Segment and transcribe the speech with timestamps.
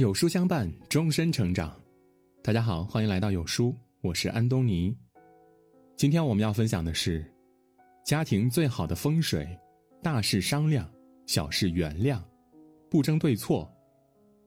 [0.00, 1.78] 有书相伴，终身成长。
[2.42, 4.96] 大家好，欢迎来到有书，我是安东尼。
[5.94, 7.22] 今天我们要分享的是，
[8.02, 9.46] 家庭最好的风水：
[10.02, 10.90] 大事商量，
[11.26, 12.18] 小事原谅，
[12.88, 13.70] 不争对错，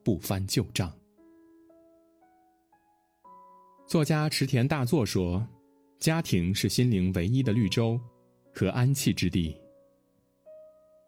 [0.02, 0.92] 不翻旧账。
[3.86, 5.46] 作家池田大作说
[6.00, 7.96] ：“家庭是心灵唯一的绿洲
[8.52, 9.56] 和安憩之地。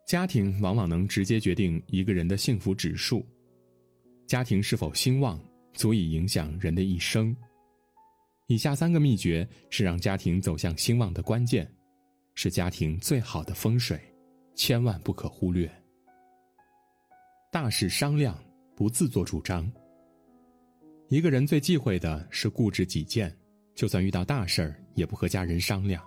[0.07, 3.27] 家庭往往能直接决定一个人的幸福指数。”
[4.27, 5.41] 家庭是否兴旺，
[5.73, 7.35] 足以影响人的一生。
[8.49, 11.71] 以下三个秘诀是让家庭走向兴旺的关键，
[12.35, 14.01] 是家庭最好的风水，
[14.57, 15.71] 千万不可忽略。
[17.53, 18.37] 大事商量，
[18.75, 19.71] 不自作主张。
[21.09, 23.33] 一个人最忌讳的是固执己见，
[23.77, 26.05] 就算遇到大事儿，也不和家人商量，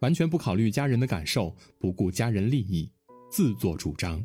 [0.00, 2.92] 完全不考虑家人的感受，不顾家人利益，
[3.30, 4.22] 自作主张。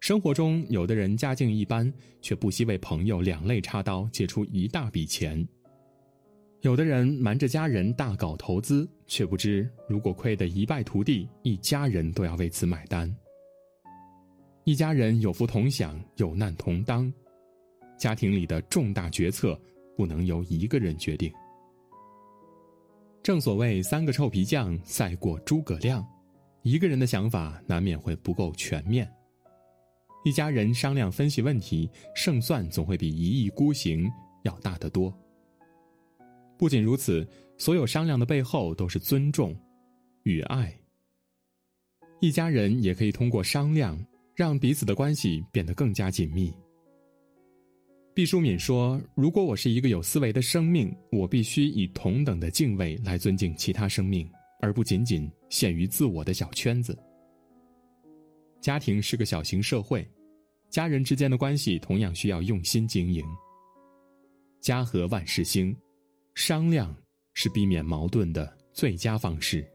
[0.00, 5.46] 生活中，有的人家境一般，却不惜为朋友两肋插刀，借出一大笔钱；
[6.62, 13.14] 有的人瞒着家人大搞投资，却不知如果亏得一败涂地，一家人都要为此买单。
[14.64, 17.12] 一家人有福同享，有难同当，
[17.98, 19.60] 家庭里的重大决策
[19.98, 21.30] 不能由一个人决定。
[23.22, 26.02] 正所谓三个臭皮匠赛过诸葛亮，
[26.62, 29.06] 一个人的想法难免会不够全面。
[30.24, 34.06] 一家人商量分析问题，胜算总会比一意孤行
[34.42, 35.12] 要大得多。
[36.58, 37.26] 不仅如此，
[37.56, 39.56] 所有商量的背后都是尊重
[40.24, 40.74] 与爱。
[42.20, 43.98] 一家人也可以通过商量，
[44.36, 46.52] 让彼此的关系变得更加紧密。
[48.12, 56.94] 毕淑敏说：“如果我是一个有思维的生命，我必须以同等的敬畏来尊敬其他生命，而不仅仅限于自我的小圈子。”
[58.60, 60.06] 家庭是个小型社会，
[60.68, 63.24] 家人之间的关系同样需要用心经营。
[64.60, 65.74] 家和万事兴，
[66.34, 66.94] 商量
[67.32, 69.66] 是避免矛盾的最佳方式，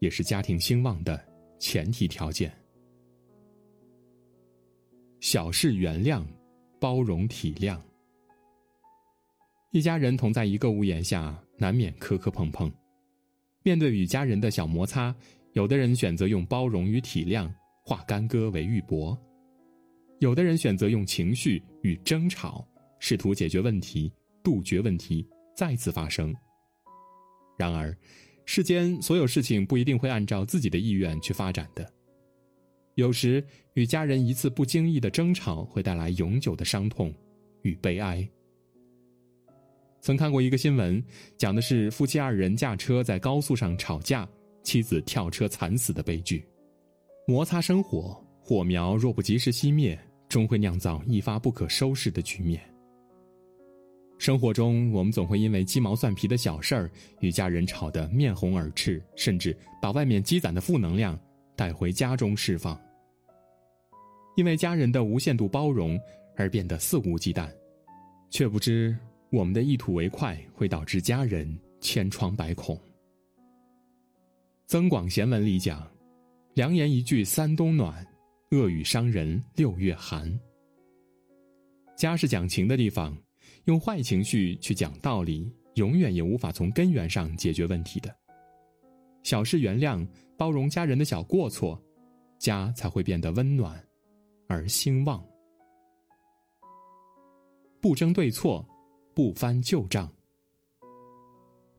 [0.00, 1.24] 也是家庭兴旺的
[1.60, 2.52] 前提条件。
[5.20, 6.26] 小事原谅，
[6.80, 7.78] 包容体谅。
[9.70, 12.70] 一家人同在一个屋檐下，难免磕磕碰碰。
[13.62, 15.14] 面对与家人的小摩擦，
[15.52, 17.48] 有的人选择用包容与体谅。
[17.84, 19.18] 化干戈为玉帛，
[20.20, 22.66] 有的人选择用情绪与争吵，
[23.00, 24.12] 试图解决问题，
[24.42, 26.32] 杜绝问题再次发生。
[27.58, 27.96] 然而，
[28.44, 31.92] 世间所有事情不一定会按照自己的意愿去发展的。
[32.94, 33.44] 有时，
[33.74, 37.12] 与家人一次不经意的争吵，会带来永久的伤痛
[37.62, 38.28] 与悲哀。
[40.00, 41.02] 曾看过一个新闻，
[41.36, 44.28] 讲的是夫妻二人驾车在高速上吵架，
[44.62, 46.44] 妻子跳车惨死的悲剧。
[47.24, 49.96] 摩擦生火，火苗若不及时熄灭，
[50.28, 52.60] 终会酿造一发不可收拾的局面。
[54.18, 56.90] 生活中，我们总会因为鸡毛蒜皮的小事儿
[57.20, 61.16] 与家人吵得面红耳赤，甚至把外面积攒的负能量
[61.54, 62.78] 带回家中释放。
[64.36, 65.98] 因为家人的无限度包容
[66.36, 67.48] 而变得肆无忌惮，
[68.30, 68.96] 却不知
[69.30, 72.74] 我们的一吐为快会导致家人千疮百孔。
[74.66, 75.91] 《增广贤文》里讲。
[76.54, 78.06] 良言一句三冬暖，
[78.50, 80.38] 恶语伤人六月寒。
[81.96, 83.16] 家是讲情的地方，
[83.64, 88.14] 用坏情绪去讲道理，永远也无法从根源上解决问题的。
[89.22, 91.82] 小事原谅，包容家人的小过错，
[92.38, 93.82] 家才会变得温暖
[94.46, 95.24] 而兴旺。
[97.80, 98.62] 不争对错，
[99.14, 100.12] 不翻旧账。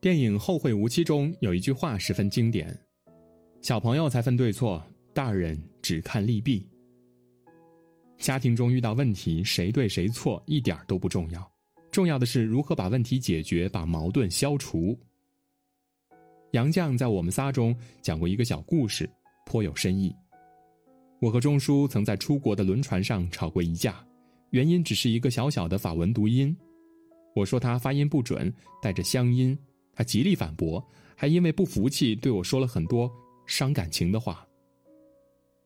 [0.01, 2.75] 电影《后会无期》中有一句话十分经典。
[3.63, 6.67] 小朋友才分对错，大人只看利弊。
[8.17, 11.49] 家庭中遇到问题，谁对谁错一点都不重要，
[11.89, 14.99] 重要的是如何把问题解决，把矛盾消除。
[16.51, 19.09] 杨绛在我们仨中讲过一个小故事，
[19.45, 20.13] 颇有深意。
[21.21, 24.05] 我和钟叔曾在出国的轮船上吵过一架，
[24.49, 26.53] 原因只是一个小小的法文读音。
[27.33, 29.57] 我说他发音不准，带着乡音，
[29.95, 30.85] 他极力反驳，
[31.15, 33.09] 还因为不服气对我说了很多。
[33.45, 34.47] 伤感情的话，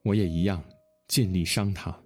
[0.02, 0.62] 我也一样
[1.06, 1.96] 尽力伤他。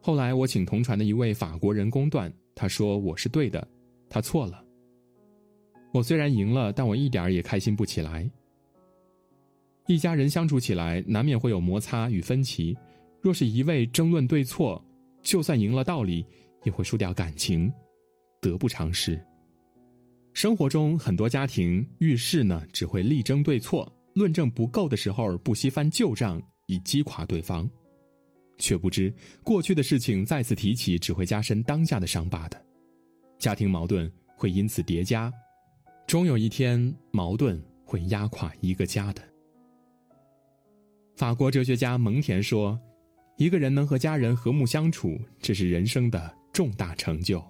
[0.00, 3.66] 后来我请同船的一位法国人公断，他说我是对的，
[4.08, 4.64] 他错了。
[5.92, 8.30] 我虽然赢了，但我一点也开心不起来。
[9.86, 12.76] 一家人相处起来难免会有摩擦与分歧，
[13.20, 14.82] 若是一味争论对错，
[15.22, 16.24] 就算赢了道理，
[16.62, 17.72] 也会输掉感情，
[18.40, 19.18] 得不偿失。
[20.34, 23.90] 生活中很多家庭遇事呢，只会力争对错。
[24.18, 27.70] 论证不够的时候，不惜翻旧账以击垮对方。
[28.58, 32.60] 却不知过去的事情再次提起，只会加深当下的伤疤的。
[33.38, 35.32] 家庭矛盾会因此叠加，
[36.08, 39.22] 终有一天矛盾会压垮一个家的。
[41.14, 42.76] 法国哲学家蒙田说
[43.38, 47.40] ：“一个人能和家人和睦相处，这是人生的重大成就。”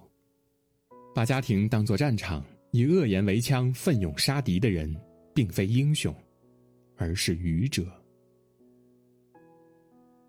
[1.15, 4.95] 把家庭当作战场，以恶言为枪，奋勇杀敌的人，
[5.33, 6.15] 并非英雄，
[6.99, 7.87] 而是愚者。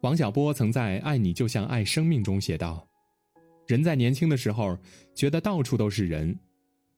[0.02, 2.88] 王小波曾在《爱你就像爱生命》中写道
[3.67, 4.78] ：“人在年轻的时候，
[5.14, 6.34] 觉得到处都是人，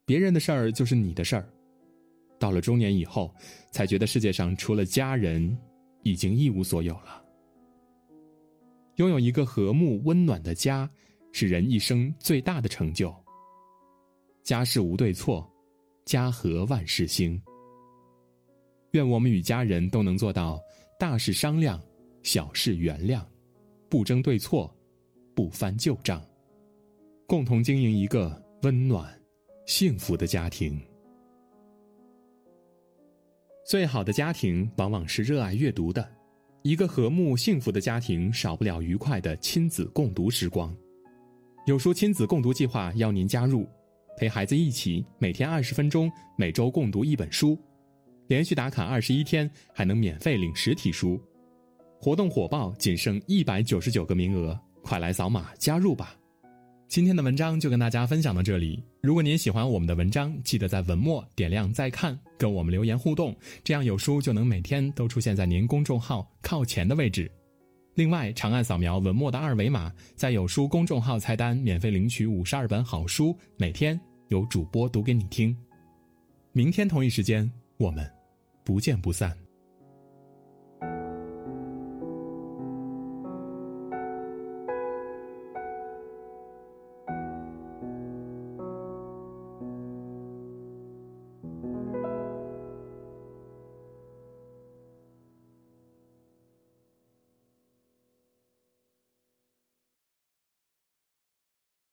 [0.05, 1.43] 别人的事儿就是你的事儿；
[2.39, 3.35] 到了中年以后，
[3.73, 5.59] 才觉得世界上除了家人，
[6.05, 7.25] 已经一无所有了。
[8.97, 10.89] 拥有一个和睦温暖的家，
[11.33, 13.13] 是人一生最大的成就。
[14.45, 15.51] 家事无对错，
[16.05, 17.41] 家和万事兴。
[18.93, 20.61] 愿我们与家人都能做到
[20.99, 21.79] 大事商量。”
[22.23, 23.21] 小事原谅，
[23.89, 24.73] 不争对错，
[25.35, 26.25] 不翻旧账，
[27.27, 29.13] 共同经营一个温暖、
[29.67, 30.81] 幸福的家庭。
[33.67, 36.09] 最好的家庭往往是热爱阅读的，
[36.63, 40.73] 一个和睦幸福的家庭少不了愉快的亲子共读时光。
[41.67, 43.69] 有书亲子共读计划邀您加入，
[44.17, 46.09] 陪孩子一起每天二十分钟，
[46.39, 47.59] 每周共读一本书，
[48.29, 51.21] 连续打卡二十一天还能免费领实体书。
[52.01, 56.17] 活动火爆，仅剩一百九十九个名额，快来扫码加入吧！
[56.89, 58.83] 今天的文章就跟大家分享到这里。
[59.01, 63.35] 如果您喜欢我们的文章，记得在文末点亮再看，跟我们留言互动，
[63.65, 67.31] 这样有书就能每天都出现在您公众号靠前的位置。
[67.95, 73.99] 另外，长按扫描文末的二维码，在有书公众号菜单免费领取五十二本好书，每天
[74.29, 75.57] 有主播读给你听。
[76.53, 78.09] 明天同一时间，我们
[78.65, 79.42] 不见不散。